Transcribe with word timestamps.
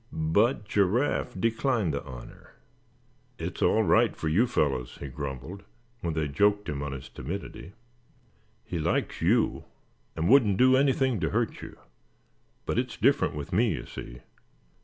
But 0.11 0.65
Giraffe 0.67 1.39
declined 1.39 1.93
the 1.93 2.03
honor. 2.03 2.53
"It's 3.37 3.61
all 3.61 3.83
right 3.83 4.15
for 4.15 4.29
you 4.29 4.47
fellows," 4.47 4.97
he 4.99 5.07
grumbled, 5.09 5.61
when 5.99 6.15
they 6.15 6.27
joked 6.27 6.67
him 6.67 6.81
on 6.81 6.91
his 6.91 7.07
timidity; 7.07 7.73
"he 8.65 8.79
likes 8.79 9.21
you, 9.21 9.63
and 10.15 10.27
wouldn't 10.27 10.57
do 10.57 10.75
anything 10.75 11.19
to 11.19 11.29
hurt 11.29 11.61
you; 11.61 11.77
but 12.65 12.79
it's 12.79 12.97
different 12.97 13.35
with 13.35 13.53
me, 13.53 13.73
you 13.73 13.85
see. 13.85 14.21